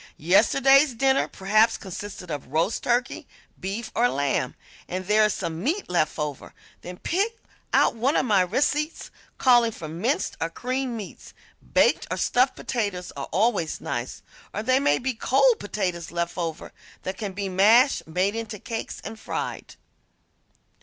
[0.17, 3.27] Yesterday's dinner perhaps consisted of roast turkey,
[3.59, 4.55] beef or lamb,
[4.87, 7.37] and there is some meat left over; then pick
[7.71, 11.35] out one of my receipts calling for minced or creamed meats;
[11.73, 14.23] baked or stuffed potatoes are always nice,
[14.55, 16.71] or there may be cold potatoes left over
[17.03, 19.75] that can be mashed, made into cakes and fried.